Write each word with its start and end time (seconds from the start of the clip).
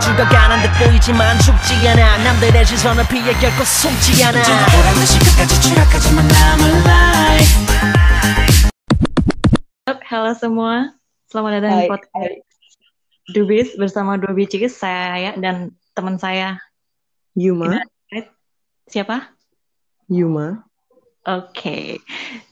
죽어가는 0.00 0.62
듯 0.62 0.68
보이지만 0.78 1.38
죽지 1.38 1.88
않아 1.88 2.18
남들의 2.24 2.64
시선을 2.66 3.04
피해 3.08 3.32
결코 3.34 3.62
숨지 3.64 4.24
않아 4.24 4.42
보란 4.42 4.94
듯이 4.94 5.18
끝까지 5.18 5.60
추락하지만 5.62 6.26
I'm 6.28 6.60
alive 6.64 7.54
Halo 10.10 10.32
semua, 10.34 10.94
selamat 11.30 11.50
datang 11.60 11.70
di 11.74 11.78
Hai, 11.84 11.90
podcast 11.90 12.34
Dubis 13.34 13.68
bersama 13.78 14.18
dua 14.20 14.32
bicis, 14.36 14.76
saya 14.76 15.32
dan 15.38 15.72
teman 15.96 16.20
saya. 16.20 16.60
Yuma, 17.34 17.82
Siapa? 18.88 19.32
Yuma. 20.12 20.64
Oke, 21.27 21.99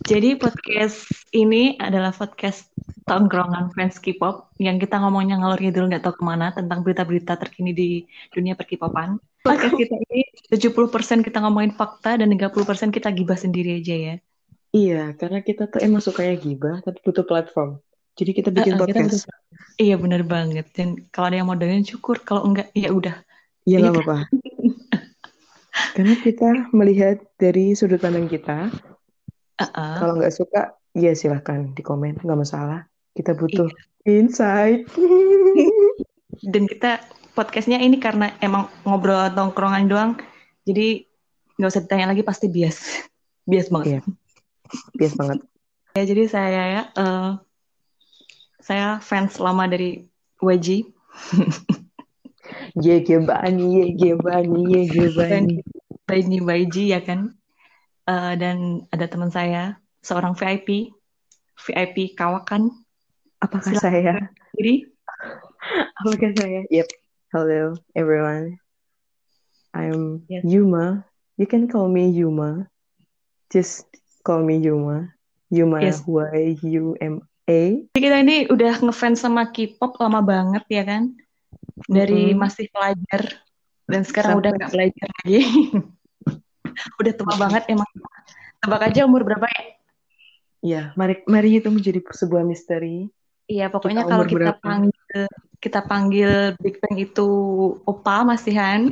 jadi 0.03 0.35
podcast 0.35 1.07
ini 1.31 1.79
adalah 1.79 2.11
podcast 2.11 2.67
tongkrongan 3.07 3.71
fans 3.71 3.95
K-pop 3.95 4.51
yang 4.59 4.75
kita 4.75 4.99
ngomongnya 4.99 5.39
ngalor 5.39 5.55
ngidul 5.55 5.87
nggak 5.87 6.03
tahu 6.03 6.19
ke 6.19 6.23
mana 6.27 6.51
tentang 6.51 6.83
berita-berita 6.83 7.39
terkini 7.39 7.71
di 7.71 7.89
dunia 8.35 8.59
per-K-popan. 8.59 9.15
Podcast 9.47 9.71
kita 9.71 9.95
ini 10.11 10.27
70% 10.51 11.23
kita 11.23 11.39
ngomongin 11.47 11.71
fakta 11.79 12.19
dan 12.19 12.27
30% 12.27 12.91
kita 12.91 13.07
gibah 13.15 13.39
sendiri 13.39 13.79
aja 13.79 13.95
ya. 13.95 14.15
Iya, 14.75 15.15
karena 15.15 15.39
kita 15.39 15.71
tuh 15.71 15.79
emang 15.79 16.03
sukanya 16.03 16.35
gibah, 16.35 16.83
tapi 16.83 16.99
butuh 17.07 17.23
platform. 17.23 17.79
Jadi 18.19 18.31
kita 18.35 18.49
bikin 18.51 18.75
kita 18.75 18.83
podcast. 18.83 19.31
Iya 19.79 19.95
bener 19.95 20.27
banget. 20.27 20.67
Dan 20.75 21.07
kalau 21.15 21.31
ada 21.31 21.39
yang 21.39 21.47
mau 21.47 21.55
dengerin 21.55 21.87
syukur, 21.87 22.19
kalau 22.19 22.43
enggak 22.43 22.67
ya 22.75 22.91
udah. 22.91 23.15
Iya 23.63 23.79
Iya 23.79 23.87
nggak 23.87 23.95
apa-apa. 24.03 24.17
Karena 25.93 26.15
kita 26.19 26.49
melihat 26.73 27.21
dari 27.41 27.73
sudut 27.73 28.01
pandang 28.01 28.29
kita. 28.29 28.69
Uh-uh. 29.57 29.95
Kalau 29.97 30.13
nggak 30.17 30.33
suka, 30.33 30.77
ya 30.93 31.13
silahkan 31.17 31.73
di 31.73 31.81
komen, 31.81 32.21
nggak 32.21 32.39
masalah. 32.39 32.85
Kita 33.17 33.33
butuh 33.33 33.69
insight. 34.05 34.85
Dan 36.53 36.69
kita 36.69 37.01
podcastnya 37.37 37.77
ini 37.77 38.01
karena 38.01 38.33
emang 38.41 38.65
ngobrol 38.81 39.29
tongkrongan 39.33 39.85
doang, 39.85 40.11
jadi 40.65 41.05
nggak 41.57 41.69
usah 41.69 41.83
ditanya 41.85 42.09
lagi 42.13 42.25
pasti 42.25 42.49
bias, 42.49 43.05
bias 43.49 43.69
banget. 43.69 44.01
Iya. 44.01 44.01
Bias 44.97 45.13
banget. 45.13 45.39
Ya 45.97 46.05
jadi 46.05 46.29
saya 46.29 46.63
ya, 46.69 46.83
eh, 46.93 47.31
saya 48.61 49.01
fans 49.01 49.41
lama 49.41 49.65
dari 49.65 50.05
YG 52.77 52.85
Ye 52.85 52.95
gebani, 53.01 53.65
ye 53.73 53.85
gebani, 53.97 54.61
ye 54.69 54.81
gebani. 54.85 55.29
dan 55.33 55.43
by 56.05 56.21
YG 56.21 56.93
ya 56.93 57.01
kan. 57.01 57.33
Eh, 58.05 58.33
dan 58.37 58.85
ada 58.93 59.09
teman 59.09 59.33
saya, 59.33 59.81
seorang 60.05 60.37
VIP, 60.37 60.93
VIP 61.57 62.13
kawakan. 62.13 62.69
Apakah 63.41 63.73
Silakan. 63.73 63.81
saya? 63.81 64.13
Jadi 64.53 64.73
Apakah 65.97 66.31
saya? 66.37 66.61
Yep. 66.69 66.87
Hello 67.33 67.73
everyone. 67.97 68.61
I'm 69.73 70.21
Yes. 70.29 70.45
Yuma. 70.45 71.01
You 71.41 71.49
can 71.49 71.65
call 71.65 71.89
me 71.89 72.13
Yuma. 72.13 72.69
Just 73.49 73.89
call 74.21 74.45
me 74.45 74.61
Yuma. 74.61 75.11
Yuma 75.49 75.81
Yes. 75.81 76.05
Y 76.05 76.61
U 76.77 76.93
M 77.01 77.25
A. 77.49 77.61
Jadi 77.97 77.99
kita 78.05 78.21
ini 78.21 78.37
udah 78.53 78.79
ngefans 78.85 79.25
sama 79.25 79.49
K-pop 79.49 79.97
lama 79.97 80.21
banget 80.21 80.63
ya 80.69 80.85
kan? 80.85 81.17
Dari 81.83 82.31
Mm-mm. 82.31 82.39
masih 82.39 82.65
pelajar 82.67 83.21
dan 83.85 84.01
sekarang 84.01 84.33
udah 84.35 84.49
Sampai- 84.49 84.59
nggak 84.59 84.71
belajar 84.73 85.07
lagi. 85.13 85.39
udah 86.99 87.13
tua 87.13 87.35
banget 87.37 87.63
emang. 87.67 87.89
Tebak 88.57 88.81
aja 88.83 89.01
umur 89.03 89.21
berapa 89.21 89.45
ya? 89.45 89.63
Ya, 90.59 90.81
mari 90.93 91.21
mari 91.25 91.49
itu 91.55 91.69
menjadi 91.69 92.01
sebuah 92.03 92.41
misteri. 92.41 93.07
Iya, 93.45 93.69
pokoknya 93.69 94.03
Kita 94.03 94.09
kalau 94.09 94.25
kita 94.25 94.37
berapa? 94.51 94.59
panggil 94.59 95.25
kita 95.57 95.79
panggil 95.81 96.31
Big 96.57 96.77
Bang 96.77 96.97
itu 96.97 97.29
opa 97.81 98.25
masihan. 98.25 98.91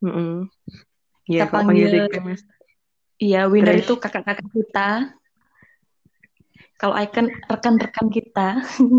Mm-mm. 0.00 0.48
Kita 1.22 1.30
Ya, 1.30 1.44
kalau 1.46 1.68
panggil 1.68 1.86
panggil- 1.86 2.08
Big 2.08 2.18
Bang. 2.18 2.36
Iya, 3.14 3.40
winner 3.46 3.76
Crush. 3.76 3.84
itu 3.84 3.94
kakak-kakak 3.94 4.48
kita. 4.50 4.90
Kalau 6.74 6.98
icon 6.98 7.30
rekan-rekan 7.46 8.06
kita 8.10 8.48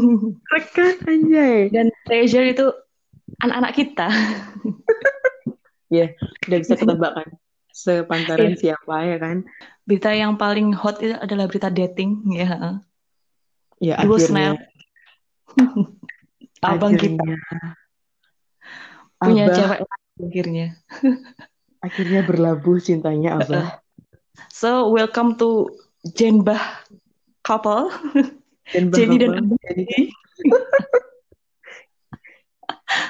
Rekan 0.56 0.96
anjay. 1.03 1.68
dan 1.68 1.92
treasure 2.07 2.47
itu 2.47 2.66
anak-anak 3.41 3.73
kita. 3.75 4.07
Udah 6.46 6.57
bisa 6.59 6.75
ketebak 6.75 7.13
kan 7.16 7.29
sepantaran 7.75 8.56
siapa 8.56 8.96
ya 9.03 9.18
kan? 9.19 9.44
Berita 9.84 10.16
yang 10.16 10.40
paling 10.40 10.72
hot 10.72 11.03
itu 11.03 11.12
adalah 11.12 11.51
berita 11.51 11.68
dating 11.68 12.24
ya. 12.31 12.79
Ya 13.84 14.00
Duo 14.00 14.16
akhirnya 14.16 14.56
Snap. 14.56 14.57
Abang 16.66 16.95
kita 16.95 17.19
akhirnya 17.19 17.75
punya 19.19 19.44
Abah 19.45 19.56
cewek 19.56 19.79
akhirnya. 20.24 20.68
akhirnya 21.85 22.22
berlabuh 22.24 22.79
cintanya 22.79 23.44
Abah. 23.44 23.84
So, 24.51 24.90
welcome 24.91 25.35
to 25.40 25.69
Jenbah 26.16 26.59
couple. 27.44 27.91
Dan 28.72 28.90
Jenny 28.95 29.19
dan 29.19 29.44
Abah. 29.44 29.59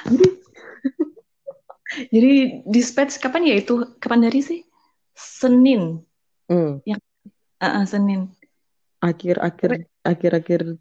Jadi 0.06 0.26
Jadi 2.12 2.32
dispatch 2.66 3.16
kapan 3.22 3.46
ya 3.48 3.54
itu? 3.62 3.96
Kapan 4.02 4.26
dari 4.26 4.40
sih? 4.42 4.60
Senin. 5.16 6.02
Hmm, 6.50 6.82
Ah, 7.56 7.80
ah, 7.80 7.84
Senin. 7.88 8.28
akhir-akhir 9.00 9.88
akhir-akhir 10.04 10.76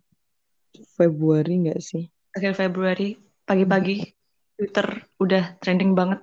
Februari 0.99 1.55
nggak 1.65 1.79
sih? 1.79 2.11
Akhir 2.35 2.51
Februari. 2.57 3.15
Pagi-pagi. 3.47 4.11
Twitter 4.59 4.87
udah 5.19 5.55
trending 5.63 5.95
banget. 5.95 6.19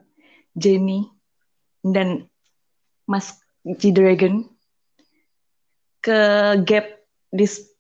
Jenny 0.53 1.09
dan 1.81 2.29
Mas 3.09 3.41
G-Dragon 3.65 4.45
ke 6.05 6.19
Gap 6.69 6.87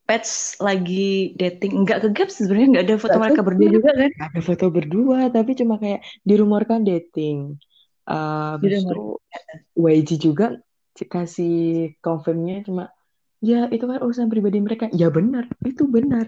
dispatch 0.03 0.59
lagi 0.59 1.33
dating. 1.39 1.87
Enggak 1.87 2.03
ke 2.03 2.09
Gap 2.11 2.29
sih, 2.29 2.45
sebenarnya 2.45 2.69
nggak 2.75 2.85
ada 2.91 2.97
foto 2.99 3.17
Nggak 3.17 3.23
mereka 3.23 3.43
berdua 3.47 3.71
juga 3.71 3.91
kan? 3.95 4.11
Nggak 4.11 4.29
ada 4.35 4.41
foto 4.43 4.67
berdua, 4.69 5.19
tapi 5.31 5.51
cuma 5.55 5.75
kayak 5.79 6.01
dirumorkan 6.27 6.81
dating. 6.83 7.57
Uh, 8.03 8.59
itu 8.67 9.23
YG 9.79 10.11
juga 10.19 10.59
kasih 10.93 11.95
confirmnya 12.03 12.67
cuma 12.67 12.91
ya 13.39 13.71
itu 13.71 13.87
kan 13.87 14.03
urusan 14.03 14.27
pribadi 14.27 14.59
mereka. 14.59 14.91
Ya 14.91 15.09
benar, 15.09 15.47
itu 15.63 15.87
benar. 15.87 16.27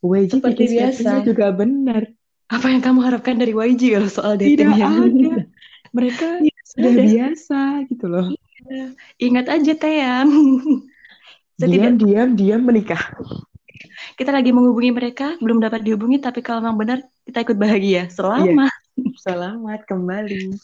YG 0.00 0.40
Seperti 0.40 0.64
biasa. 0.72 1.22
juga 1.22 1.52
benar. 1.52 2.08
Apa 2.48 2.68
yang 2.68 2.80
kamu 2.84 3.00
harapkan 3.04 3.36
dari 3.36 3.52
YG 3.52 3.96
kalau 3.96 4.08
soal 4.08 4.34
Tidak 4.40 4.56
dating 4.56 4.72
ya? 4.72 4.88
ada. 4.88 5.32
Mereka 5.96 6.40
Iya, 6.40 6.60
sudah 6.64 6.92
ada. 6.96 7.04
biasa 7.04 7.60
gitu 7.92 8.06
loh. 8.08 8.26
Ingat 9.20 9.46
aja 9.52 9.72
Teyang. 9.76 10.32
Setidak 11.62 11.78
Diam, 11.78 11.94
diam, 11.96 12.28
diam 12.34 12.60
menikah. 12.66 12.98
kita 14.18 14.34
lagi 14.34 14.50
menghubungi 14.50 14.90
mereka, 14.90 15.38
belum 15.38 15.62
dapat 15.62 15.86
dihubungi, 15.86 16.18
tapi 16.18 16.42
kalau 16.42 16.58
memang 16.58 16.74
benar 16.78 16.98
kita 17.22 17.46
ikut 17.46 17.54
bahagia. 17.54 18.10
Selamat. 18.10 18.74
Selamat 19.16 19.80
kembali. 19.86 20.58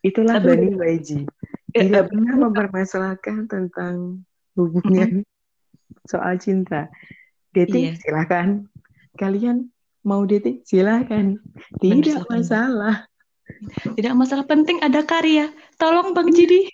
Itulah 0.00 0.40
Tapi 0.40 0.48
Bani 0.48 0.68
YG. 0.96 1.08
Eh, 1.76 1.88
Tidak 1.88 2.04
eh, 2.04 2.08
pernah 2.08 2.34
mempermasalahkan 2.40 3.48
tentang 3.48 4.24
hubungan 4.56 5.20
soal 6.10 6.40
cinta. 6.40 6.88
Dating 7.52 7.92
Iya. 7.92 8.00
silakan. 8.00 8.68
Kalian 9.14 9.68
mau 10.02 10.24
dating 10.24 10.64
silakan. 10.64 11.36
Tidak 11.78 12.24
silakan. 12.24 12.32
masalah. 12.40 12.96
Tidak 13.92 14.14
masalah 14.16 14.44
penting 14.48 14.80
ada 14.80 15.04
karya. 15.04 15.52
Tolong 15.76 16.16
Bang 16.16 16.32
Jidi. 16.32 16.68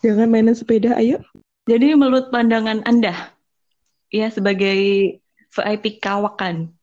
Jangan 0.00 0.28
mainan 0.28 0.56
sepeda, 0.56 0.96
ayo. 0.96 1.20
Jadi 1.64 1.96
menurut 1.96 2.28
pandangan 2.28 2.84
Anda, 2.84 3.32
ya 4.12 4.28
sebagai 4.28 4.80
VIP 5.48 5.96
kawakan, 5.96 6.76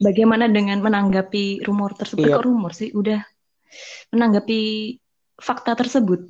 bagaimana 0.00 0.48
dengan 0.48 0.80
menanggapi 0.80 1.60
rumor 1.68 1.92
tersebut? 1.92 2.24
Iya. 2.24 2.40
Kok 2.40 2.46
rumor 2.48 2.72
sih? 2.72 2.88
Udah 2.96 3.20
menanggapi 4.08 4.96
fakta 5.36 5.76
tersebut. 5.76 6.24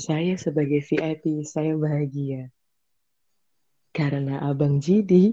Saya 0.00 0.40
sebagai 0.40 0.80
VIP, 0.80 1.44
saya 1.44 1.76
bahagia. 1.76 2.48
Karena 3.92 4.40
Abang 4.48 4.80
Jidi 4.80 5.28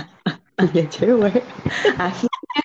punya 0.56 0.88
cewek. 0.88 1.44
Akhirnya. 2.00 2.64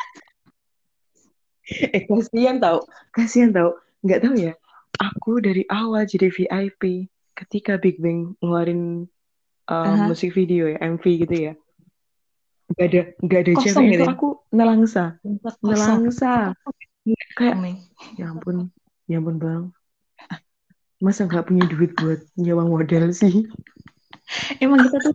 Eh, 1.91 2.07
kasihan 2.07 2.63
tau. 2.63 2.87
Kasihan 3.11 3.51
tau. 3.51 3.75
Nggak 3.99 4.23
tahu 4.23 4.35
ya. 4.39 4.55
Aku 5.01 5.41
dari 5.41 5.65
awal 5.71 6.05
jadi 6.05 6.29
VIP. 6.29 7.09
Ketika 7.33 7.81
Big 7.81 7.97
Bang 7.97 8.37
ngeluarin 8.37 9.09
uh, 9.65 9.73
Aha. 9.73 10.05
musik 10.05 10.37
video 10.37 10.69
ya, 10.69 10.77
MV 10.85 11.03
gitu 11.25 11.35
ya. 11.49 11.53
Nggak 12.73 12.85
ada, 12.89 13.01
nggak 13.25 13.39
ada 13.41 13.51
Kosong 13.57 13.65
cewek 13.73 13.89
gitu 13.89 14.03
itu 14.05 14.13
aku 14.13 14.29
nelangsa. 14.53 15.03
Kosong. 15.41 15.73
Nelangsa. 15.73 16.33
Kayak, 17.35 17.81
ya 18.15 18.25
ampun. 18.29 18.69
Ya 19.09 19.17
ampun 19.17 19.35
bang. 19.41 19.63
Masa 21.01 21.25
nggak 21.25 21.49
punya 21.49 21.65
duit 21.67 21.91
buat 21.97 22.21
nyewa 22.37 22.63
model 22.69 23.11
sih? 23.11 23.49
Emang 24.63 24.79
kita 24.87 24.97
tuh 25.03 25.13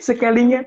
sekalinya 0.00 0.64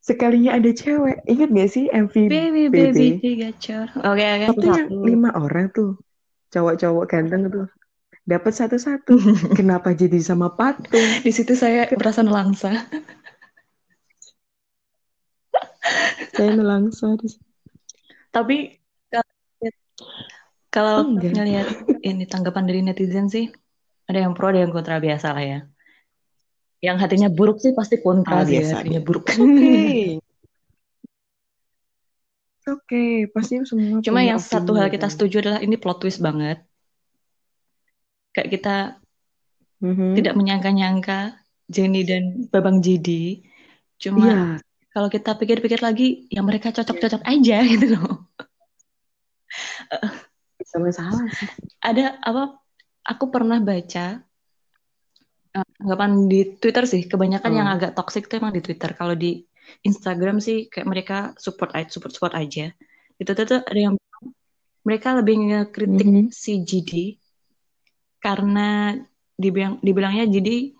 sekalinya 0.00 0.56
ada 0.56 0.70
cewek 0.72 1.18
ingat 1.28 1.48
gak 1.52 1.70
sih 1.70 1.84
MV 1.92 2.14
baby 2.30 2.64
baby 2.70 3.18
gacor. 3.42 3.90
Oke 4.06 4.22
oke 4.22 4.46
itu 4.54 4.66
yang 4.70 4.90
lima 5.02 5.30
orang 5.34 5.70
tuh 5.74 5.98
cowok-cowok 6.56 7.04
ganteng 7.04 7.52
tuh 7.52 7.68
dapat 8.24 8.52
satu-satu 8.56 9.12
kenapa 9.58 9.92
jadi 9.92 10.16
sama 10.18 10.48
patung 10.50 11.04
Di 11.20 11.30
situ 11.30 11.52
saya 11.52 11.84
merasa 11.92 12.24
nelangsa. 12.24 12.72
saya 16.32 16.50
nelangsa 16.52 17.12
di 17.20 17.28
situ. 17.28 17.44
Tapi 18.32 18.56
kalau- 20.68 21.08
ngelihat 21.16 21.68
ini 22.04 22.24
tanggapan 22.28 22.64
dari 22.68 22.80
netizen 22.84 23.32
sih 23.32 23.48
ada 24.04 24.20
yang 24.20 24.36
pro 24.36 24.52
ada 24.52 24.60
yang 24.60 24.72
kontra 24.72 25.00
biasa 25.00 25.32
lah 25.32 25.44
ya. 25.44 25.60
Yang 26.84 26.96
hatinya 27.00 27.28
buruk 27.32 27.56
sih 27.58 27.72
pasti 27.72 27.96
kontra 28.04 28.42
Ah, 28.42 28.44
biasa, 28.44 28.84
hatinya 28.84 29.00
buruk. 29.00 29.24
Oke. 32.66 32.74
Oke, 32.74 33.30
pasti 33.30 33.62
semua 33.62 34.02
Cuma 34.02 34.20
yang 34.26 34.42
satu 34.42 34.74
hal 34.74 34.90
kita 34.90 35.06
kan? 35.06 35.12
setuju 35.14 35.34
adalah 35.38 35.60
ini 35.62 35.78
plot 35.78 36.02
twist 36.02 36.18
banget. 36.18 36.66
Kayak 38.34 38.50
kita 38.58 38.76
Mhm. 39.78 40.18
tidak 40.18 40.34
menyangka-nyangka 40.34 41.18
Jenny 41.70 42.02
dan 42.02 42.48
Babang 42.50 42.82
Jidi. 42.82 43.46
Cuma 44.02 44.26
Iya, 44.26 44.38
kalau 44.90 45.08
kita 45.12 45.38
pikir-pikir 45.38 45.78
lagi, 45.78 46.26
ya 46.32 46.42
mereka 46.42 46.74
cocok-cocok 46.74 47.22
aja 47.22 47.56
gitu 47.72 47.94
loh. 47.94 48.26
sama 50.66 50.90
salah 50.90 51.30
sih. 51.30 51.46
Ada 51.78 52.18
apa? 52.18 52.58
Aku 53.06 53.30
pernah 53.30 53.62
baca 53.62 54.18
eh, 55.54 55.66
anggapan 55.80 56.26
di 56.26 56.58
Twitter 56.58 56.84
sih. 56.84 57.06
Kebanyakan 57.06 57.50
Hmm. 57.54 57.58
yang 57.62 57.68
agak 57.70 57.94
toxic 57.94 58.26
tuh 58.26 58.42
emang 58.42 58.52
di 58.52 58.60
Twitter. 58.60 58.90
Kalau 58.98 59.14
di 59.14 59.46
Instagram 59.82 60.38
sih 60.38 60.66
kayak 60.66 60.86
mereka 60.86 61.16
support 61.36 61.72
aja, 61.72 61.88
support 61.88 62.12
support 62.12 62.34
aja. 62.34 62.70
Twitter 63.16 63.44
tuh 63.44 63.60
ada 63.62 63.80
yang 63.80 63.94
mereka 64.82 65.16
lebih 65.16 65.34
ngekritik 65.40 66.06
Mhm. 66.06 66.24
si 66.30 66.60
Jidi 66.60 67.06
karena 68.18 68.94
dibilang 69.34 69.80
dibilangnya 69.80 70.26
Jidi 70.26 70.72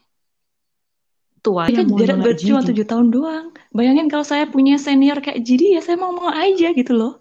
tua. 1.40 1.66
Yang 1.66 1.76
Kan 1.76 1.86
mau 1.88 1.98
jarak 1.98 2.16
nolak 2.16 2.26
ber- 2.26 2.38
cuma 2.38 2.60
Jidi. 2.60 2.68
tujuh 2.70 2.86
tahun 2.86 3.06
doang. 3.08 3.46
Bayangin 3.70 4.06
kalau 4.06 4.22
saya 4.22 4.46
punya 4.46 4.76
senior 4.76 5.18
kayak 5.18 5.42
Jidi 5.42 5.74
ya 5.74 5.80
saya 5.80 5.96
mau 5.96 6.10
mau 6.10 6.28
aja 6.28 6.70
gitu 6.70 6.92
loh. 6.92 7.18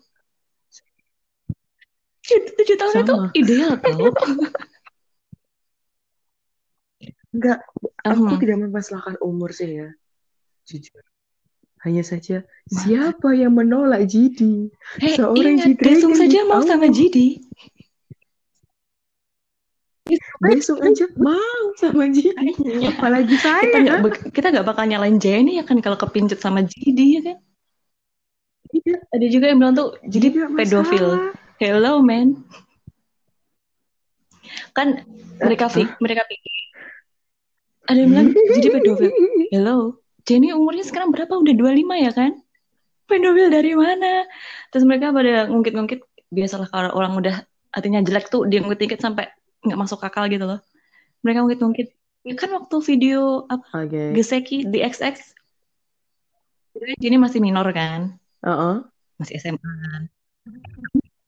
Tujuh, 2.25 2.57
tujuh 2.57 2.75
tahun 2.75 2.93
itu 3.01 3.13
ideal 3.37 3.77
tau. 3.77 4.09
Enggak, 7.35 7.59
aku 8.01 8.21
Mhm. 8.23 8.39
tidak 8.39 8.57
mempermasalahkan 8.63 9.15
umur 9.19 9.51
sih 9.51 9.67
ya. 9.67 9.89
Jujur. 10.65 11.03
Hanya 11.85 12.01
saja 12.01 12.41
siapa 12.65 13.37
yang 13.37 13.53
menolak 13.53 14.09
Jidi? 14.09 14.73
Hei, 14.97 15.13
Seorang 15.13 15.61
ingat, 15.61 15.67
Jidragon 15.69 15.85
Desung 15.93 16.13
saja 16.17 16.39
mau 16.49 16.65
sama 16.65 16.89
Jidi. 16.89 17.45
Besok 20.41 20.81
aja 20.81 21.05
mau 21.17 21.61
sama 21.77 22.09
Jidi. 22.09 22.45
Apalagi 22.85 23.37
Kita 23.37 23.45
saya. 23.61 23.81
nggak 23.81 23.97
bak- 24.01 24.21
kita 24.33 24.47
nggak 24.49 24.65
bakal 24.65 24.85
nyalain 24.85 25.17
Jenny 25.17 25.57
ya 25.57 25.63
kan 25.65 25.77
kalau 25.81 25.97
kepincut 25.97 26.37
sama 26.37 26.61
Jidi 26.61 27.17
ya 27.17 27.21
kan. 27.21 27.37
Tidak, 28.65 28.99
Ada 29.13 29.25
juga 29.29 29.45
yang 29.49 29.57
bilang 29.61 29.73
tuh 29.73 29.93
Jidi 30.05 30.33
tidak 30.33 30.57
pedofil. 30.57 31.05
Hello 31.57 32.01
man. 32.01 32.41
Kan 34.73 35.05
mereka 35.37 35.69
fi- 35.69 35.89
mereka 36.01 36.25
pikir 36.25 36.53
ada 37.85 37.97
yang 38.01 38.09
bilang 38.09 38.27
Jidi 38.33 38.67
pedofil. 38.73 39.11
Hello. 39.49 40.01
Jenny 40.25 40.49
umurnya 40.51 40.81
sekarang 40.81 41.13
berapa? 41.13 41.31
Udah 41.37 41.53
25 41.53 42.05
ya 42.05 42.11
kan? 42.11 42.31
Pedofil 43.05 43.53
dari 43.53 43.77
mana? 43.77 44.25
Terus 44.73 44.83
mereka 44.89 45.13
pada 45.13 45.45
ngungkit-ngungkit 45.45 46.01
biasalah 46.33 46.67
kalau 46.73 46.91
orang 46.97 47.13
udah 47.21 47.35
hatinya 47.69 48.01
jelek 48.01 48.33
tuh 48.33 48.49
dia 48.49 48.65
ngungkit-ngungkit 48.65 49.01
sampai 49.01 49.29
nggak 49.61 49.77
masuk 49.77 50.01
akal 50.01 50.25
gitu 50.25 50.49
loh. 50.49 50.59
Mereka 51.21 51.45
ngungkit-ngungkit. 51.45 51.87
Ya 52.25 52.33
kan 52.33 52.49
waktu 52.57 52.75
video 52.81 53.45
apa 53.45 53.85
Oke. 53.85 54.17
Geseki 54.17 54.65
di 54.65 54.81
XX 54.81 55.13
kan 56.75 56.97
Jenny 56.99 57.21
masih 57.21 57.39
minor 57.39 57.69
kan? 57.69 58.17
Heeh. 58.41 58.75
Masih 59.21 59.37
SMA. 59.37 59.73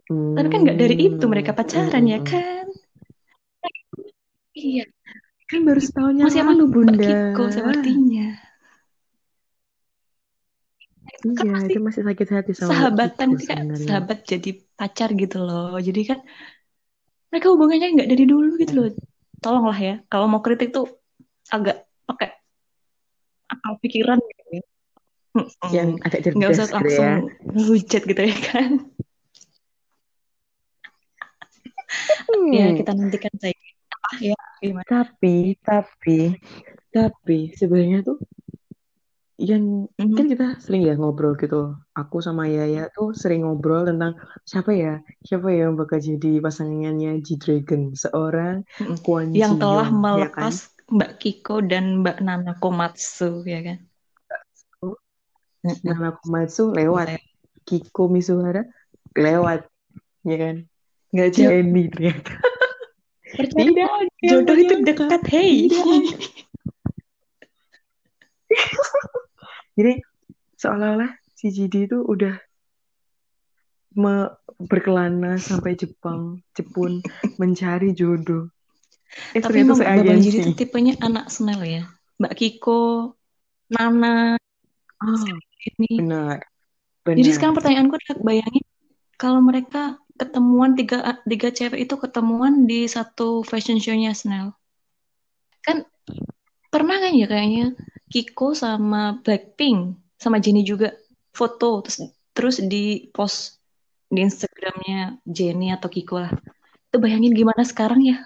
Hmm. 0.09 0.35
Tapi 0.35 0.47
kan 0.49 0.59
nggak 0.65 0.79
dari 0.81 0.95
itu 0.97 1.25
mereka 1.29 1.53
pacaran 1.53 2.03
Hmm, 2.03 2.11
ya 2.11 2.19
hmm, 2.19 2.25
hmm. 2.25 2.33
kan? 2.33 2.65
Iya, 4.57 4.89
Kan 5.47 5.63
baru 5.63 5.79
setahun 5.79 6.13
yang 6.17 6.27
masih 6.27 6.41
sama 6.43 6.51
lalu, 6.57 6.65
Mbak 6.65 6.73
Bunda. 6.73 7.07
Kiko 7.07 7.43
sepertinya. 7.53 8.27
Kan 11.17 11.33
Iya, 11.33 11.49
masih 11.49 11.69
itu 11.73 11.79
masih 11.81 12.01
sakit 12.05 12.27
hati 12.29 12.51
sama 12.53 12.69
sahabatan 12.69 13.27
itu 13.33 13.49
kayak 13.49 13.57
sebenarnya. 13.65 13.87
sahabat 13.89 14.19
jadi 14.29 14.49
pacar 14.77 15.09
gitu 15.17 15.37
loh. 15.41 15.73
Jadi 15.81 16.01
kan 16.05 16.19
mereka 17.33 17.47
hubungannya 17.49 17.87
nggak 17.97 18.09
dari 18.13 18.25
dulu 18.29 18.53
gitu 18.61 18.73
loh. 18.77 18.87
Tolonglah 19.41 19.77
ya, 19.77 19.95
kalau 20.09 20.29
mau 20.29 20.41
kritik 20.45 20.69
tuh 20.73 20.85
agak 21.49 21.89
pakai 22.05 22.37
akal 23.49 23.73
pikiran 23.81 24.21
gitu 24.21 24.61
ya. 24.61 24.63
Yang 25.73 25.89
agak 26.05 26.19
nggak 26.33 26.49
usah 26.53 26.65
cerdas 26.69 26.69
gitu 26.69 26.77
langsung 26.77 27.13
ya. 27.89 28.01
gitu 28.05 28.21
ya 28.21 28.37
kan. 28.53 28.71
Hmm. 32.27 32.51
Ya 32.53 32.67
kita 32.77 32.91
nantikan 32.93 33.33
saja. 33.41 33.57
Ya 34.21 34.37
gimana? 34.63 34.87
Tapi, 34.87 35.57
tapi, 35.65 36.39
tapi 36.93 37.51
sebenarnya 37.57 38.05
tuh 38.05 38.17
yang 39.37 39.85
Mhm. 40.01 40.17
kan 40.17 40.25
kita 40.25 40.47
sering 40.57 40.81
ya 40.81 40.97
ngobrol 40.97 41.37
gitu. 41.37 41.77
Aku 41.93 42.25
sama 42.25 42.49
Yaya 42.49 42.89
tuh 42.89 43.13
sering 43.13 43.45
ngobrol 43.45 43.85
tentang 43.85 44.17
siapa 44.49 44.73
ya, 44.73 45.05
siapa 45.21 45.53
ya 45.53 45.69
yang 45.69 45.77
bakal 45.77 46.01
jadi 46.01 46.41
pasangannya 46.41 47.21
G-Dragon, 47.21 47.93
seorang 47.93 48.65
Mm-mm. 48.81 48.97
Kwon 49.05 49.37
yang 49.37 49.57
Ji 49.57 49.61
telah 49.61 49.87
Young, 49.93 50.01
ya 50.01 50.27
kan? 50.33 50.49
melepas 50.49 50.55
Mbak 50.89 51.11
Kiko 51.21 51.55
dan 51.61 52.01
Mbak 52.01 52.17
Nana 52.25 52.53
Komatsu 52.57 53.45
ya 53.45 53.61
kan. 53.61 53.77
Nana 55.85 56.17
Komatsu 56.17 56.73
lewat, 56.73 57.21
Kiko 57.67 58.09
Misuhara 58.09 58.65
lewat, 59.13 59.69
ya 60.25 60.37
kan? 60.41 60.55
Nggak. 61.13 61.29
Jenny 61.37 61.83
ternyata. 61.93 62.33
Percaya 63.27 63.69
Tidak, 63.69 63.89
jodoh 64.23 64.57
itu 64.57 64.75
dekat, 64.81 65.21
hey. 65.29 65.67
Tidak. 65.69 66.25
Jadi 69.77 70.01
seolah-olah 70.57 71.13
si 71.37 71.53
Jidi 71.53 71.85
itu 71.85 72.01
udah 72.01 72.33
me- 73.93 74.33
berkelana 74.57 75.37
sampai 75.37 75.77
Jepang, 75.77 76.41
Jepun 76.57 77.05
mencari 77.41 77.93
jodoh. 77.93 78.49
Eh, 79.37 79.41
Tapi 79.41 79.61
emang 79.61 79.77
Jidi 79.77 79.85
seagensi. 79.85 80.37
itu 80.41 80.49
tipenya 80.57 80.97
anak 80.97 81.29
Snell 81.29 81.61
ya. 81.61 81.83
Mbak 82.17 82.33
Kiko, 82.33 83.13
Nana, 83.69 84.33
Ah, 84.97 85.29
ini. 85.61 86.01
benar. 86.01 86.41
Jadi 87.05 87.21
Benar. 87.21 87.33
sekarang 87.37 87.55
pertanyaanku 87.55 87.93
adalah 88.01 88.17
bayangin 88.25 88.65
kalau 89.13 89.39
mereka 89.45 90.01
ketemuan 90.17 90.73
tiga 90.73 91.21
tiga 91.29 91.53
cewek 91.53 91.85
itu 91.85 91.95
ketemuan 92.01 92.65
di 92.65 92.89
satu 92.89 93.45
fashion 93.45 93.77
show-nya 93.77 94.17
Snell. 94.17 94.57
Kan 95.61 95.85
pernah 96.73 96.97
kan 96.97 97.13
ya 97.13 97.29
kayaknya 97.29 97.77
Kiko 98.07 98.55
sama 98.55 99.19
Blackpink 99.19 99.99
sama 100.15 100.39
Jennie 100.39 100.63
juga 100.63 100.95
foto 101.35 101.83
terus 101.83 101.97
terus 102.31 102.55
di 102.63 103.11
post 103.11 103.59
di 104.07 104.23
Instagramnya 104.23 105.19
Jennie 105.27 105.75
atau 105.75 105.91
Kiko 105.91 106.15
lah. 106.23 106.31
Itu 106.87 106.97
bayangin 107.03 107.35
gimana 107.35 107.67
sekarang 107.67 108.01
ya? 108.07 108.17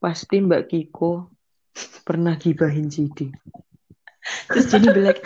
Pasti 0.00 0.40
Mbak 0.40 0.62
Kiko 0.72 1.28
pernah 2.08 2.34
gibahin 2.40 2.88
Jidi. 2.88 3.28
Terus 4.48 4.66
Jennie 4.72 4.92
bilang, 4.92 5.18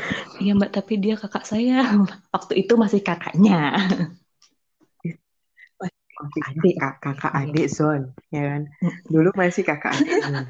iya 0.43 0.53
mbak 0.55 0.71
tapi 0.75 0.99
dia 0.99 1.15
kakak 1.15 1.47
saya. 1.47 1.83
Waktu 2.35 2.67
itu 2.67 2.75
masih 2.75 3.01
kakaknya. 3.01 3.79
Masih 6.15 6.43
adik, 6.47 6.75
kak, 6.79 6.95
kakak 7.03 7.33
adik 7.35 7.67
Zon, 7.67 8.03
ya 8.31 8.43
kan? 8.47 8.63
Dulu 9.11 9.35
masih 9.35 9.63
kakak 9.67 9.93
adik 9.99 10.15
Zon. 10.25 10.47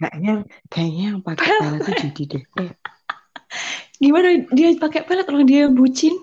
Kayaknya, 0.00 0.32
kayaknya 0.72 1.04
yang 1.12 1.20
pakai 1.20 1.50
pelet 1.60 1.80
tuh 1.84 1.94
Jidi 1.98 2.24
deh. 2.26 2.44
Eh, 2.60 2.72
Gimana 4.00 4.48
dia 4.56 4.72
pakai 4.80 5.04
pelet 5.04 5.28
orang 5.28 5.44
dia 5.44 5.68
bucin? 5.68 6.16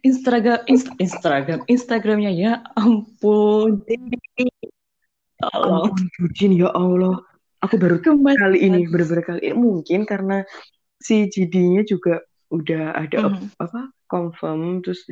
Instagram, 0.00 0.64
Inst- 0.64 0.96
Instagram, 0.96 1.60
Instagramnya 1.68 2.32
ya 2.32 2.52
ampun. 2.72 3.84
Tolong. 5.36 5.92
ampun, 5.92 6.04
bucin 6.16 6.56
ya 6.56 6.72
Allah. 6.72 7.20
Aku 7.60 7.76
baru 7.76 8.00
Kembali. 8.00 8.36
kali 8.40 8.58
ini 8.60 8.80
bener-bener 8.88 9.24
kali 9.24 9.40
ini 9.44 9.56
mungkin 9.56 10.08
karena 10.08 10.44
si 10.96 11.28
Jidinya 11.28 11.84
juga 11.84 12.24
udah 12.54 12.94
ada 12.94 13.18
Mhm. 13.26 13.50
apa 13.58 13.80
confirm 14.06 14.80
terus 14.80 15.02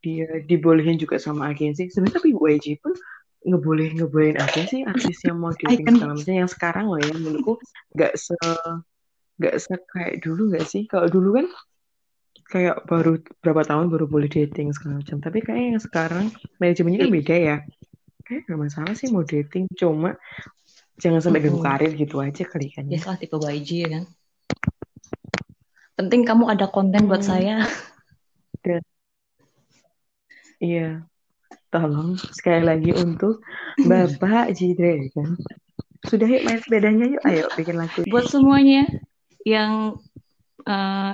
dia 0.00 0.26
dibolehin 0.44 0.96
juga 0.96 1.20
sama 1.20 1.50
agensi 1.52 1.90
sebenarnya 1.92 2.16
tapi 2.22 2.30
YG 2.32 2.78
pun 2.80 2.92
ngeboleh 3.46 3.94
ngebolehin 3.94 4.38
agensi 4.38 4.82
artis 4.82 5.18
yang 5.22 5.38
mau 5.38 5.52
dating 5.54 5.86
segala 5.86 6.12
macam 6.16 6.34
yang 6.34 6.50
sekarang 6.50 6.84
loh 6.90 6.98
ya 6.98 7.12
menurutku 7.14 7.52
nggak 7.94 8.12
se 8.18 8.34
nggak 9.36 9.54
se 9.60 9.74
kayak 9.92 10.14
dulu 10.24 10.42
nggak 10.50 10.66
sih 10.66 10.82
kalau 10.90 11.06
dulu 11.06 11.42
kan 11.42 11.46
kayak 12.46 12.86
baru 12.86 13.18
berapa 13.42 13.62
tahun 13.66 13.86
baru 13.90 14.06
boleh 14.06 14.30
dating 14.30 14.70
segala 14.70 15.02
macam 15.02 15.18
tapi 15.18 15.42
kayak 15.42 15.62
yang 15.74 15.82
sekarang 15.82 16.26
manajemennya 16.62 17.06
kan 17.06 17.10
beda 17.10 17.36
ya 17.36 17.56
kayak 18.26 18.40
nggak 18.46 18.60
masalah 18.66 18.94
sih 18.94 19.10
mau 19.10 19.26
dating 19.26 19.66
cuma 19.74 20.14
jangan 21.02 21.20
sampai 21.20 21.42
ganggu 21.44 21.58
Mm-mm. 21.60 21.66
karir 21.66 21.92
gitu 21.98 22.16
aja 22.22 22.42
kali 22.46 22.70
kan 22.70 22.86
ya 22.86 22.98
Biasalah 22.98 23.18
tipe 23.18 23.36
YG 23.36 23.70
ya 23.84 23.88
kan. 23.98 24.04
Penting 25.96 26.28
kamu 26.28 26.44
ada 26.52 26.68
konten 26.68 27.08
buat 27.08 27.24
Hmm. 27.24 27.30
saya. 27.32 27.56
Iya, 30.56 31.04
tolong 31.68 32.16
sekali 32.16 32.64
lagi 32.64 32.90
untuk 32.96 33.44
Bapak 33.84 34.56
Jidre 34.56 35.12
kan. 35.12 35.36
Sudah 36.04 36.24
yuk 36.24 36.48
main 36.48 36.60
sepedanya 36.60 37.04
yuk, 37.04 37.22
ayo 37.28 37.44
bikin 37.52 37.76
lagu. 37.76 38.00
Buat 38.08 38.32
semuanya 38.32 38.88
yang 39.44 40.00
eh, 40.64 41.12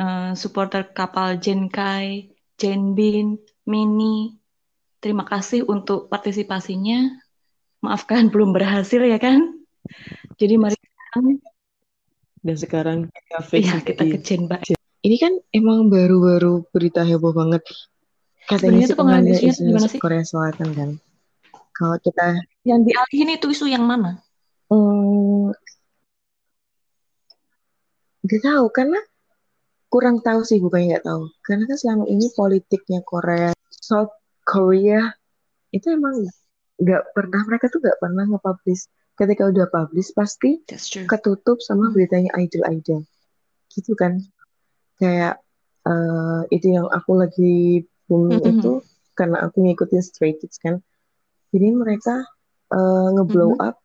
eh, 0.00 0.32
supporter 0.34 0.90
kapal 0.90 1.36
Jenkai, 1.38 2.32
Jenbin, 2.56 3.36
Mini, 3.68 4.34
terima 4.98 5.28
kasih 5.28 5.68
untuk 5.68 6.08
partisipasinya. 6.08 7.20
Maafkan 7.84 8.32
belum 8.32 8.50
berhasil 8.50 8.98
ya 8.98 9.20
kan. 9.20 9.60
Jadi 10.34 10.58
mari 10.58 10.74
sekarang, 10.74 11.38
Dan 12.42 12.56
sekarang 12.56 12.98
kita 13.10 13.38
fix 13.42 13.62
ya 13.66 13.78
kita 13.82 14.02
di- 14.06 14.12
ke 14.14 14.18
Jenba. 14.22 14.56
Ini 14.98 15.16
kan 15.22 15.32
emang 15.54 15.86
baru-baru 15.90 16.66
berita 16.74 17.06
heboh 17.06 17.30
banget. 17.30 17.62
Katanya 18.48 18.58
Sebenarnya 18.58 18.86
si 18.86 18.90
tuh 18.90 18.96
pengaruh 18.98 19.22
pengambil 19.22 19.34
isunya 19.34 19.52
tuh 19.52 19.62
isu 19.62 19.68
gimana 19.68 19.86
sih? 19.88 20.00
Korea 20.02 20.24
Selatan 20.24 20.68
kan. 20.74 20.90
Kalau 21.76 21.96
kita 22.02 22.26
Yang 22.66 22.80
dialihin 22.90 23.28
itu 23.38 23.46
isu 23.54 23.66
yang 23.70 23.84
mana? 23.86 24.10
hmm, 24.68 25.54
nggak 28.24 28.42
tahu 28.44 28.66
karena 28.74 29.00
kurang 29.88 30.20
tahu 30.20 30.40
sih 30.44 30.58
bukannya 30.60 30.98
nggak 30.98 31.06
tahu. 31.06 31.22
Karena 31.46 31.64
kan 31.64 31.76
selama 31.78 32.04
ini 32.10 32.26
politiknya 32.34 33.00
Korea, 33.06 33.54
South 33.72 34.12
Korea 34.44 35.08
itu 35.72 35.86
emang 35.92 36.26
nggak 36.78 37.02
pernah 37.14 37.40
mereka 37.48 37.70
tuh 37.72 37.80
nggak 37.80 37.98
pernah 38.02 38.24
nge-publish. 38.28 38.84
Ketika 39.18 39.50
udah 39.50 39.66
publish 39.66 40.14
pasti 40.14 40.62
ketutup 41.10 41.58
sama 41.58 41.90
Hmm. 41.90 41.94
beritanya 41.94 42.30
idol-idol 42.38 43.02
gitu 43.68 43.92
kan 43.92 44.22
kayak 44.96 45.42
eh, 45.84 46.40
itu 46.50 46.70
yang 46.70 46.86
aku 46.86 47.16
lagi 47.16 47.82
booming 48.06 48.38
Mhm. 48.44 48.50
itu 48.54 48.72
karena 49.12 49.42
aku 49.42 49.64
ngikutin 49.64 50.02
Stray 50.04 50.36
Kids 50.36 50.60
kan 50.60 50.78
jadi 51.50 51.74
mereka 51.74 52.22
eh, 52.68 53.08
ngeblow 53.16 53.56
Mhm. 53.56 53.64
up 53.64 53.76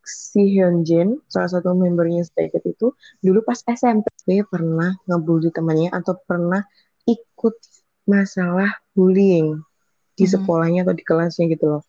si 0.00 0.54
Hyunjin 0.54 1.18
salah 1.26 1.50
satu 1.50 1.74
membernya 1.74 2.22
Stray 2.22 2.48
Kids 2.48 2.64
itu 2.64 2.94
dulu 3.18 3.42
pas 3.42 3.58
SMP 3.66 4.06
dia 4.24 4.46
pernah 4.46 4.94
ngebully 5.04 5.50
temannya 5.50 5.90
atau 5.90 6.14
pernah 6.22 6.62
ikut 7.04 7.56
masalah 8.06 8.70
bullying 8.92 9.60
di 10.14 10.24
Mhm. 10.24 10.32
sekolahnya 10.38 10.80
atau 10.86 10.94
di 10.94 11.02
kelasnya 11.02 11.50
gitu 11.50 11.66
loh 11.68 11.82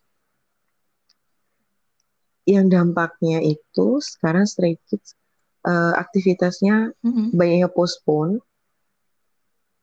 yang 2.46 2.70
dampaknya 2.70 3.42
itu 3.42 3.98
sekarang 3.98 4.46
Stray 4.46 4.78
Kids 4.86 5.18
eh, 5.66 5.94
aktivitasnya 5.98 6.94
Mhm. 7.02 7.34
banyaknya 7.34 7.66
postpone. 7.66 8.38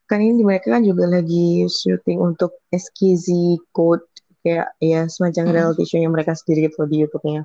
Kan 0.08 0.24
ini 0.24 0.40
mereka 0.40 0.72
kan 0.72 0.84
juga 0.84 1.12
lagi 1.12 1.68
syuting 1.68 2.24
untuk 2.24 2.56
SKZ 2.72 3.28
Code 3.76 4.08
kayak 4.44 4.72
ya 4.80 5.08
semacam 5.08 5.44
Mhm. 5.44 5.52
reality 5.52 5.84
show 5.84 6.00
yang 6.00 6.16
mereka 6.16 6.36
sendiri 6.36 6.72
gitu 6.72 6.88
di 6.88 7.04
YouTube-nya. 7.04 7.44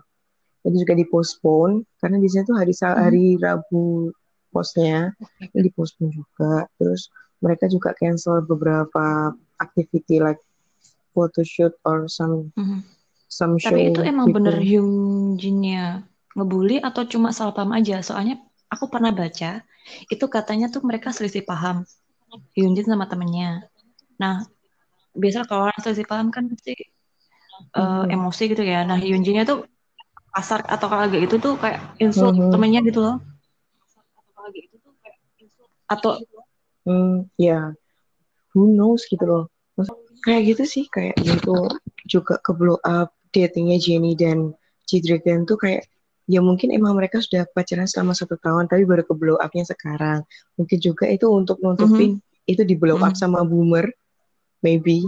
Itu 0.62 0.76
juga 0.76 0.94
dipostpone 0.94 1.82
karena 1.98 2.16
biasanya 2.18 2.44
tuh 2.46 2.56
hari 2.58 2.74
Mhm. 2.74 2.94
hari 2.94 3.26
Rabu 3.38 4.14
postnya 4.54 5.14
ini 5.54 5.66
dipostpone 5.66 6.14
juga. 6.14 6.70
Terus 6.78 7.10
mereka 7.42 7.66
juga 7.66 7.90
cancel 7.94 8.42
beberapa 8.42 9.34
activity 9.58 10.22
like 10.22 10.38
photoshoot 11.10 11.74
or 11.82 12.06
some 12.06 12.54
Mhm. 12.54 12.86
Some 13.28 13.60
show 13.60 13.70
Tapi 13.70 13.92
itu 13.92 14.00
emang 14.02 14.26
gitu. 14.32 14.40
bener 14.40 14.56
Hyunjinnya 14.58 16.02
ngebully 16.34 16.80
atau 16.80 17.04
cuma 17.04 17.30
salah 17.30 17.52
paham 17.52 17.76
aja? 17.76 18.00
Soalnya 18.00 18.40
aku 18.72 18.88
pernah 18.88 19.12
baca, 19.12 19.62
itu 20.08 20.24
katanya 20.28 20.72
tuh 20.72 20.80
mereka 20.84 21.12
selisih 21.12 21.44
paham. 21.44 21.84
Hyunjin 22.56 22.88
sama 22.88 23.08
temennya. 23.08 23.68
Nah, 24.20 24.44
biasa 25.16 25.44
kalau 25.48 25.68
orang 25.68 25.80
selisih 25.80 26.04
paham 26.08 26.28
kan 26.32 26.48
pasti 26.48 26.76
Mhm. 27.76 28.12
emosi 28.12 28.42
gitu 28.52 28.64
ya. 28.64 28.84
Nah, 28.84 28.96
Hyunjinnya 28.96 29.44
tuh 29.44 29.64
kasar 30.32 30.62
atau 30.68 30.86
kayak 30.88 31.24
itu 31.28 31.36
tuh 31.40 31.56
kayak 31.56 31.80
insult 32.00 32.36
Mhm. 32.36 32.52
temennya 32.52 32.80
gitu 32.84 33.00
loh. 33.04 33.16
Atau 35.88 36.20
Hmm, 36.88 37.28
ya, 37.36 37.76
who 38.56 38.64
knows 38.72 39.04
gitu 39.12 39.20
loh. 39.20 39.44
Maksud- 39.76 39.92
kayak 40.24 40.56
gitu 40.56 40.64
sih, 40.64 40.84
kayak 40.88 41.20
gitu 41.20 41.68
juga 42.08 42.40
ke 42.40 42.56
blow 42.56 42.80
up 42.80 43.12
datingnya 43.30 43.78
Jennie 43.80 44.16
dan 44.18 44.52
G 44.88 45.04
Dragon 45.04 45.44
tuh 45.44 45.60
kayak 45.60 45.84
ya 46.28 46.44
mungkin 46.44 46.68
emang 46.72 46.92
mereka 46.92 47.24
sudah 47.24 47.48
pacaran 47.56 47.88
selama 47.88 48.12
satu 48.12 48.36
tahun 48.36 48.68
tapi 48.68 48.84
baru 48.84 49.04
ke 49.04 49.14
blow 49.16 49.36
upnya 49.40 49.64
sekarang. 49.64 50.24
Mungkin 50.60 50.78
juga 50.80 51.08
itu 51.08 51.24
untuk 51.28 51.56
nutupin 51.64 52.20
itu 52.48 52.62
di 52.64 52.76
blow 52.76 53.00
up 53.00 53.16
Mhm. 53.16 53.20
sama 53.20 53.44
boomer, 53.44 53.88
maybe 54.64 55.04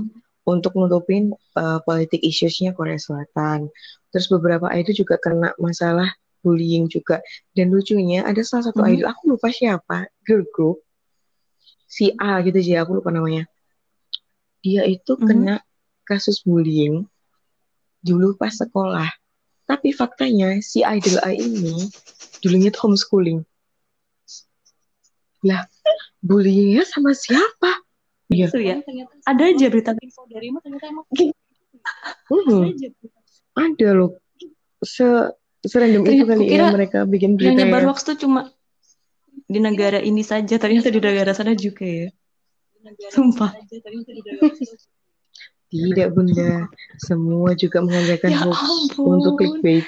untuk 0.49 0.73
nutupin 0.77 1.33
uh, 1.57 1.81
politik 1.85 2.21
issues-nya 2.25 2.73
Korea 2.73 2.97
Selatan. 2.97 3.69
Terus 4.13 4.27
beberapa 4.33 4.69
idol 4.73 4.97
juga 4.97 5.21
kena 5.21 5.53
masalah 5.61 6.09
bullying 6.41 6.89
juga. 6.89 7.21
Dan 7.53 7.69
lucunya 7.69 8.25
ada 8.25 8.41
salah 8.41 8.73
satu 8.73 8.81
Mhm. 8.81 8.89
idol, 8.97 9.07
aku 9.13 9.23
lupa 9.37 9.49
siapa, 9.53 10.09
girl 10.25 10.45
group, 10.57 10.81
si 11.85 12.13
A 12.17 12.41
gitu 12.41 12.57
sih, 12.65 12.77
aku 12.81 13.01
lupa 13.01 13.13
namanya. 13.13 13.45
Dia 14.65 14.85
itu 14.89 15.17
Mhm. 15.17 15.25
kena 15.29 15.55
kasus 16.05 16.41
bullying 16.45 17.05
dulu 18.01 18.37
pas 18.37 18.53
sekolah. 18.53 19.09
Tapi 19.69 19.95
faktanya 19.95 20.59
si 20.59 20.83
idol 20.83 21.23
A 21.23 21.31
ini 21.31 21.89
dulunya 22.43 22.75
tuh 22.75 22.91
homeschooling. 22.91 23.47
Lah, 25.47 25.65
bullyingnya 26.21 26.85
sama 26.85 27.15
siapa? 27.17 27.81
Iya. 28.31 28.47
itu 28.51 28.59
ya. 28.63 28.77
Ada 29.27 29.43
aja 29.51 29.67
berita 29.71 29.91
info 29.99 30.23
dari 30.31 30.55
ternyata 30.63 30.87
emang 30.87 31.07
Hmm, 32.31 32.77
ada 33.57 33.89
loh. 33.97 34.21
Se 34.85 35.05
serandom 35.65 36.05
itu 36.05 36.25
Ternyata 36.25 36.31
kali 36.31 36.45
ya 36.49 36.65
mereka 36.73 36.99
bikin 37.05 37.37
yang 37.37 37.37
berita 37.37 37.59
nyebar 37.65 37.83
ya. 37.85 37.87
hoax 37.91 37.99
tuh 38.05 38.17
cuma 38.17 38.53
di 39.51 39.59
negara 39.59 39.99
ini 39.99 40.23
saja, 40.23 40.57
ternyata 40.61 40.93
di 40.93 41.01
negara 41.03 41.33
sana 41.35 41.57
juga 41.57 41.85
ya. 41.85 42.09
Sumpah. 43.13 43.51
Tidak 45.71 46.09
bunda, 46.11 46.67
semua 46.99 47.55
juga 47.55 47.79
mengajarkan 47.79 48.27
Ya 48.29 48.39
hoax 48.43 48.59
ampun. 48.59 49.07
untuk 49.17 49.33
clickbait. 49.39 49.87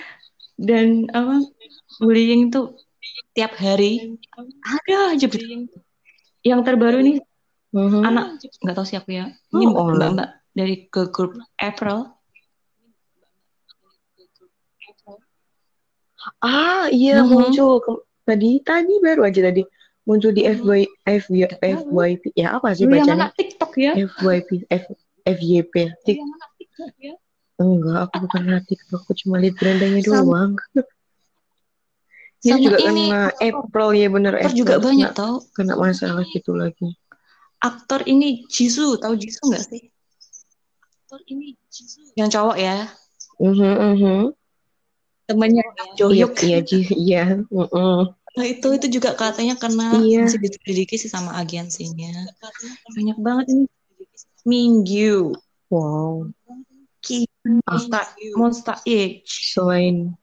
Dan 0.54 1.10
apa 1.10 1.42
bullying 1.98 2.48
tuh 2.48 2.78
tiap 3.34 3.58
hari 3.58 4.14
ada 4.62 5.10
aja 5.10 5.26
berita. 5.26 5.74
Yang 6.40 6.60
terbaru 6.62 6.98
nih 7.02 7.16
Mhm. 7.72 8.02
anak 8.04 8.26
nggak 8.62 8.76
tahu 8.76 8.86
siapa 8.86 9.10
ya. 9.10 9.24
Ini 9.50 9.64
Oh, 9.66 9.90
Allah. 9.90 10.12
mbak-mbak 10.14 10.28
dari 10.52 10.74
ke 10.86 11.02
grup 11.08 11.34
April. 11.56 12.14
Ah 16.38 16.86
iya 16.88 17.26
Mhm. 17.26 17.28
muncul 17.28 17.82
tadi 18.22 18.62
tadi 18.62 18.94
baru 19.02 19.26
aja 19.26 19.42
tadi 19.42 19.66
muncul 20.06 20.30
di 20.30 20.46
FY 20.46 20.86
FY 21.02 21.38
tahu. 21.50 21.58
FYP 21.82 22.30
ya 22.38 22.54
apa 22.54 22.70
sih 22.72 22.86
Lu 22.86 22.94
yang 22.94 23.06
bacanya 23.10 23.26
mana 23.26 23.34
TikTok 23.34 23.72
ya? 23.74 23.92
FYP 23.98 24.48
F 24.70 24.84
FYP 25.24 25.74
Tik 26.02 26.16
Yang 26.18 26.28
mana 26.30 26.46
TikTok 26.58 26.92
ya? 26.98 27.14
enggak 27.62 27.98
aku 28.08 28.14
bukan 28.26 28.40
lihat 28.48 28.64
TikTok 28.66 29.00
aku 29.02 29.12
cuma 29.18 29.36
lihat 29.38 29.54
berandanya 29.60 30.00
Sama- 30.02 30.10
doang 30.26 30.52
ini 32.42 32.50
Sama 32.50 32.62
juga 32.64 32.78
ini 32.82 33.02
kena 33.06 33.22
April 33.38 33.88
ya 33.94 34.08
bener 34.10 34.34
April 34.34 34.56
juga 34.58 34.74
banyak 34.82 35.10
kena, 35.14 35.18
tau. 35.18 35.34
kena 35.54 35.74
masalah 35.78 36.24
gitu 36.26 36.52
lagi 36.58 36.88
Aktor 37.62 38.02
ini 38.10 38.42
Jisoo, 38.50 38.98
tahu 38.98 39.14
Jisoo 39.14 39.46
nggak 39.54 39.62
sih? 39.62 39.86
Aktor 41.06 41.22
ini 41.30 41.54
Jisoo. 41.70 42.10
Yang 42.18 42.28
cowok 42.34 42.56
ya, 42.58 42.90
mhm 43.38 43.74
mhm 43.94 44.20
temannya 45.30 45.62
iya 45.62 45.94
Johyuk. 45.94 46.34
iya 46.42 46.58
Ji 46.66 46.82
iya 46.90 47.22
mhm. 47.46 48.18
Nah, 48.32 48.46
itu 48.48 48.66
itu 48.74 48.86
juga 48.98 49.14
katanya 49.14 49.54
kena 49.60 50.02
Iya. 50.02 50.26
masih 50.26 50.40
diselidiki 50.42 50.96
sih 50.98 51.06
sama 51.06 51.36
agensinya. 51.38 52.26
Banyak 52.96 53.18
banget 53.22 53.46
ini. 53.52 53.64
Minggu, 54.42 55.34
wow. 55.70 56.26
Ki, 57.02 57.26
Ah. 57.42 57.74
Monster, 57.74 58.04
Monster 58.38 58.76
H. 58.86 59.26
selain 59.26 60.14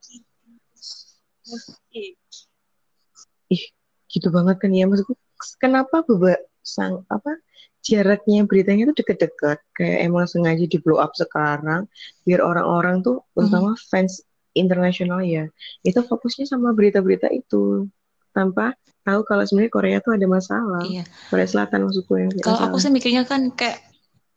ih 3.52 3.64
gitu 4.08 4.28
banget 4.32 4.56
kan 4.64 4.72
ya 4.72 4.88
maksudku. 4.88 5.20
Kenapa 5.60 6.00
beba 6.08 6.40
sang 6.64 7.04
apa 7.12 7.36
jaraknya 7.84 8.48
beritanya 8.48 8.88
tuh 8.94 9.04
deket-deket? 9.04 9.60
Kayak 9.76 9.98
emang 10.08 10.32
sengaja 10.32 10.64
di 10.64 10.78
blow 10.80 10.96
up 11.04 11.12
sekarang 11.20 11.92
biar 12.24 12.40
orang-orang 12.40 13.04
tuh 13.04 13.20
terutama 13.36 13.76
fans 13.92 14.24
internasional 14.56 15.20
ya 15.20 15.52
itu 15.84 16.00
fokusnya 16.00 16.48
sama 16.48 16.72
berita-berita 16.72 17.28
itu. 17.36 17.84
Tanpa 18.32 18.78
tahu 19.04 19.26
kalau 19.26 19.44
sebenarnya 19.44 19.74
Korea 19.74 19.98
tuh 20.00 20.16
ada 20.16 20.24
masalah. 20.30 20.86
Iya. 20.88 21.04
Korea 21.28 21.48
Selatan 21.50 21.90
maksudku 21.90 22.14
yang 22.16 22.32
Kalau 22.40 22.64
aku 22.64 22.78
sih 22.80 22.94
mikirnya 22.94 23.28
kan 23.28 23.52
kayak 23.52 23.89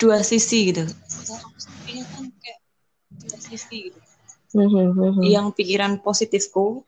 dua 0.02 0.18
sisi 0.26 0.74
gitu. 0.74 0.82
Kan 0.82 2.24
kayak 2.42 2.58
dua 3.22 3.38
sisi 3.38 3.76
gitu. 3.86 3.98
Mhm, 4.52 4.98
mhm. 4.98 5.22
Yang 5.22 5.46
pikiran 5.56 5.92
positifku 6.02 6.82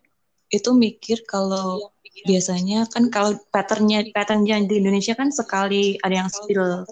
itu 0.51 0.71
mikir 0.75 1.23
kalau 1.25 1.95
biasanya 2.27 2.87
kan 2.87 3.11
kalau 3.11 3.35
patternnya 3.51 4.07
patternnya 4.15 4.63
di 4.67 4.79
Indonesia 4.79 5.19
kan 5.19 5.35
sekali 5.35 5.99
ada 5.99 6.15
yang 6.25 6.31
spill 6.31 6.87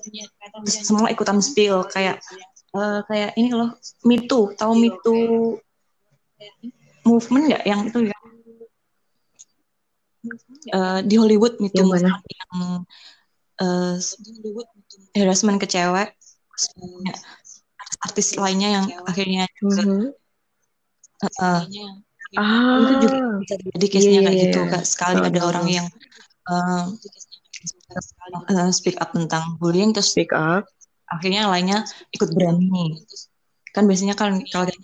semua 0.67 1.15
ikutan 1.15 1.39
spill 1.39 1.87
kayak 1.87 2.19
eh, 2.75 3.01
kayak 3.07 3.31
ini 3.39 3.55
loh 3.55 3.71
Too 4.27 4.57
tahu 4.59 4.73
Me 4.75 4.91
Too 4.99 5.61
movement 7.07 7.45
nggak 7.55 7.65
yang 7.71 7.81
itu 7.87 8.11
ya 8.11 8.19
Eh, 10.23 11.01
di 11.03 11.15
Hollywood 11.19 11.59
Too 11.59 11.91
Yang 11.99 12.23
yang 12.31 12.87
eh, 13.59 13.97
harassment 15.17 15.59
ke 15.63 15.67
cewek 15.69 16.09
banyak 16.79 17.17
artis 18.03 18.29
lainnya 18.37 18.69
yang 18.81 18.87
akhirnya 19.09 19.45
juga 19.59 19.83
Mhm. 19.85 20.05
eh, 21.23 21.63
Ah, 22.33 22.81
itu 22.81 22.95
juga 23.05 23.19
bisa 23.45 23.55
terjadi 23.61 23.87
case-nya 23.93 24.09
Iya, 24.09 24.25
kayak 24.25 24.37
iya, 24.37 24.45
gitu 24.49 24.61
iya. 24.65 24.73
Kak. 24.73 24.85
sekali 24.89 25.17
Tahu, 25.21 25.29
ada 25.29 25.41
orang 25.45 25.67
yang 25.69 25.87
eh, 26.49 26.85
eh, 28.53 28.71
speak 28.73 28.97
up 29.05 29.13
tentang 29.13 29.45
bullying 29.61 29.93
terus 29.93 30.09
speak 30.13 30.33
up. 30.33 30.65
akhirnya 31.13 31.45
yang 31.45 31.53
lainnya 31.53 31.79
ikut 32.17 32.33
berani 32.33 32.97
kan 33.77 33.85
biasanya 33.85 34.17
kan 34.17 34.41
kalau 34.49 34.65
kita 34.65 34.81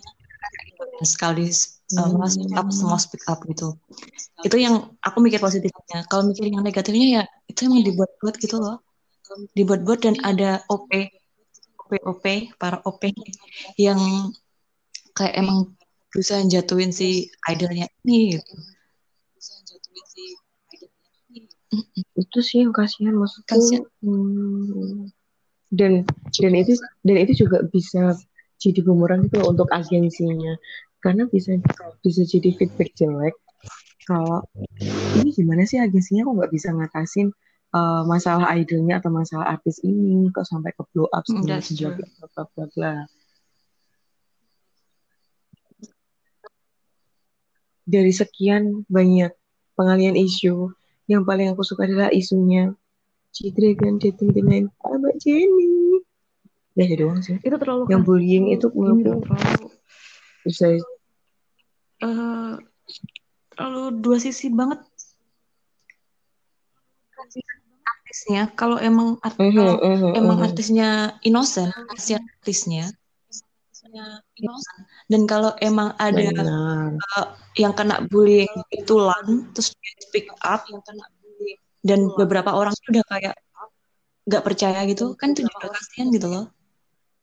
sekali 1.09 1.49
uh, 1.49 2.05
Hmm. 2.05 2.21
speak 2.29 2.53
up 2.53 2.67
semua 2.69 2.97
speak 3.01 3.23
up 3.25 3.41
gitu. 3.49 3.73
Itu 4.45 4.55
yang 4.61 4.93
aku 5.01 5.17
mikir 5.25 5.41
positifnya. 5.41 6.05
Kalau 6.05 6.29
mikir 6.29 6.53
yang 6.53 6.61
negatifnya 6.61 7.07
ya 7.17 7.23
itu 7.49 7.65
emang 7.65 7.81
dibuat-buat 7.81 8.35
gitu 8.37 8.61
loh 8.61 8.77
dibuat-buat 9.53 9.99
dan 10.03 10.15
ada 10.25 10.63
OP 10.69 10.89
OP 11.85 11.91
OP 12.05 12.25
para 12.61 12.81
OP 12.85 13.09
yang 13.81 13.99
kayak 15.17 15.41
emang 15.41 15.73
berusaha 16.13 16.41
jatuhin 16.45 16.93
si 16.93 17.29
idolnya 17.49 17.89
ini 18.05 18.37
gitu. 18.37 18.53
Itu 22.17 22.39
sih 22.41 22.65
yang 22.65 22.73
kasihan 22.73 23.13
maksudku. 23.13 23.49
Kasihan. 23.49 23.85
Hmm. 24.01 25.09
Dan 25.69 26.01
dan 26.41 26.53
itu 26.57 26.73
dan 27.05 27.17
itu 27.21 27.45
juga 27.45 27.61
bisa 27.69 28.17
jadi 28.57 28.81
bumerang 28.81 29.29
itu 29.29 29.37
untuk 29.45 29.69
agensinya 29.69 30.57
karena 30.99 31.29
bisa 31.31 31.55
bisa 32.03 32.21
jadi 32.27 32.49
feedback 32.57 32.91
jelek 32.97 33.37
kalau 34.03 34.43
ini 35.21 35.29
gimana 35.31 35.63
sih 35.69 35.77
agensinya 35.77 36.27
kok 36.27 36.35
nggak 36.41 36.51
bisa 36.51 36.73
ngatasin 36.73 37.29
uh, 37.73 38.01
masalah 38.05 38.53
idolnya 38.57 39.01
atau 39.01 39.09
masalah 39.13 39.57
artis 39.57 39.81
ini 39.85 40.29
kok 40.33 40.45
sampai 40.45 40.73
ke 40.73 40.83
blow 40.93 41.09
up 41.11 41.23
Hmm, 41.25 41.45
segala 41.61 41.97
bla 41.99 42.43
bla 42.55 42.65
bla. 42.73 42.93
Dari 47.89 48.13
sekian 48.13 48.85
banyak 48.85 49.33
pengalian 49.73 50.13
isu, 50.13 50.69
yang 51.09 51.25
paling 51.25 51.49
aku 51.49 51.65
suka 51.65 51.89
adalah 51.89 52.13
isunya 52.13 52.69
G-Dragon 53.33 53.97
dating 53.97 54.29
dengan 54.29 54.63
Abang 54.85 55.17
Jenny. 55.17 56.01
Ya 56.77 56.85
itu 56.85 57.01
doang 57.01 57.19
sih. 57.25 57.41
itu 57.41 57.55
terlalu 57.57 57.89
Yang 57.89 58.01
bullying 58.05 58.45
itu 58.53 58.69
menurutku 58.71 59.25
terlalu 59.25 59.67
bisa 60.47 60.65
eh 61.99 62.53
terlalu 63.53 63.85
dua 63.99 64.17
sisi 64.17 64.47
banget 64.49 64.79
artisnya. 68.09 68.49
Kalau 68.57 68.81
emang 68.81 69.21
art- 69.21 69.37
Mhm, 69.37 69.53
kalau 69.53 69.77
mhm, 69.77 70.09
emang 70.17 70.37
mhm. 70.41 70.45
artisnya 70.49 70.89
innocent 71.21 71.69
kasihan 71.93 72.25
artisnya 72.41 72.89
dan 75.09 75.21
kalau 75.29 75.53
emang 75.61 75.93
ada 76.01 76.17
Benar. 76.17 76.97
eh, 76.97 77.25
yang 77.61 77.73
kena 77.77 78.01
bullying 78.09 78.49
itu 78.73 78.93
lan 78.97 79.53
terus 79.53 79.77
dia 79.77 79.93
speak 80.01 80.27
up 80.41 80.65
dan 81.85 81.99
beberapa 82.17 82.49
orang 82.53 82.73
tuh 82.75 82.97
udah 82.97 83.05
kayak 83.07 83.35
nggak 84.25 84.43
percaya 84.45 84.79
gitu. 84.89 85.13
Kan 85.15 85.37
itu 85.37 85.45
juga 85.45 85.69
kasihan 85.69 86.09
gitu 86.09 86.27
loh. 86.27 86.45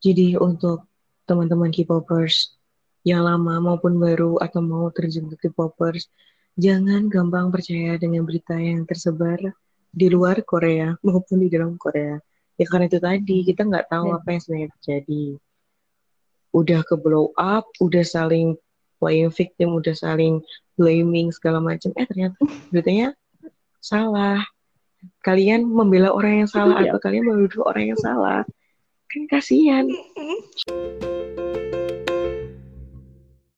Jadi 0.00 0.38
untuk 0.38 0.86
teman-teman 1.26 1.74
K-popers 1.74 2.54
yang 3.02 3.26
lama 3.26 3.58
maupun 3.62 3.98
baru 3.98 4.38
atau 4.38 4.62
mau 4.62 4.86
terjun 4.90 5.30
ke 5.34 5.50
K-popers, 5.50 6.06
jangan 6.58 7.06
gampang 7.10 7.50
percaya 7.50 7.98
dengan 7.98 8.22
berita 8.26 8.54
yang 8.58 8.82
tersebar 8.86 9.38
di 9.96 10.12
luar 10.12 10.44
Korea 10.44 10.92
maupun 11.00 11.40
di 11.40 11.48
dalam 11.48 11.80
Korea. 11.80 12.20
Ya 12.60 12.64
karena 12.68 12.84
itu 12.84 13.00
tadi 13.00 13.36
kita 13.48 13.64
nggak 13.64 13.88
tahu 13.88 14.12
Dan- 14.12 14.16
apa 14.20 14.28
yang 14.28 14.40
sebenarnya 14.44 14.68
terjadi. 14.76 15.24
Udah 16.52 16.80
ke 16.84 16.94
blow 17.00 17.32
up, 17.36 17.64
udah 17.80 18.04
saling 18.04 18.56
playing 19.00 19.32
victim, 19.32 19.72
udah 19.76 19.96
saling 19.96 20.44
blaming 20.76 21.32
segala 21.32 21.60
macam. 21.64 21.92
Eh 21.96 22.04
ternyata 22.04 22.36
beritanya 22.68 23.16
salah. 23.80 24.44
Kalian 25.24 25.64
membela 25.64 26.12
orang 26.12 26.44
yang 26.44 26.50
salah 26.50 26.80
Iya. 26.84 26.92
atau 26.92 27.00
kalian 27.00 27.24
menuduh 27.24 27.64
orang 27.64 27.92
yang 27.92 28.00
salah. 28.00 28.44
Kan 29.08 29.22
kasihan. 29.32 29.84